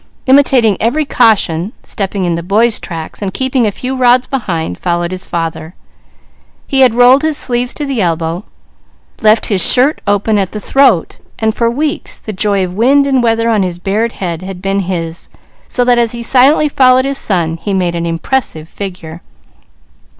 Imitating 0.25 0.77
every 0.79 1.05
caution, 1.05 1.73
stepping 1.83 2.25
in 2.25 2.33
the 2.33 2.41
boy's 2.41 2.79
tracks, 2.79 3.21
and 3.21 3.35
keeping 3.35 3.67
a 3.67 3.71
few 3.71 3.95
rods 3.95 4.25
behind, 4.25 4.79
followed 4.79 5.11
his 5.11 5.27
father. 5.27 5.75
He 6.65 6.79
had 6.79 6.95
rolled 6.95 7.21
his 7.21 7.37
sleeves 7.37 7.71
to 7.75 7.85
the 7.85 8.01
elbow, 8.01 8.43
left 9.21 9.45
his 9.45 9.61
shirt 9.71 10.01
open 10.07 10.39
at 10.39 10.53
the 10.53 10.59
throat, 10.59 11.17
while 11.39 11.51
for 11.51 11.69
weeks 11.69 12.17
the 12.17 12.33
joy 12.33 12.65
of 12.65 12.73
wind 12.73 13.05
and 13.05 13.21
weather 13.21 13.47
on 13.47 13.61
his 13.61 13.77
bared 13.77 14.13
head 14.13 14.41
had 14.41 14.59
been 14.59 14.79
his, 14.79 15.29
so 15.67 15.83
that 15.85 15.99
as 15.99 16.13
he 16.13 16.23
silently 16.23 16.67
followed 16.67 17.05
his 17.05 17.19
son 17.19 17.57
he 17.57 17.71
made 17.71 17.93
an 17.93 18.07
impressive 18.07 18.67
figure. 18.67 19.21